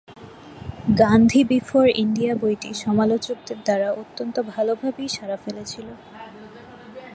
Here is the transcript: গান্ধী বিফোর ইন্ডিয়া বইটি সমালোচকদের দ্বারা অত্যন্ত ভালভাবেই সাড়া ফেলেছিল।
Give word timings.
গান্ধী 0.99 1.41
বিফোর 1.43 1.85
ইন্ডিয়া 1.95 2.33
বইটি 2.35 2.69
সমালোচকদের 2.85 3.59
দ্বারা 3.65 3.89
অত্যন্ত 3.93 4.35
ভালভাবেই 4.51 5.09
সাড়া 5.09 5.37
ফেলেছিল। 5.37 5.87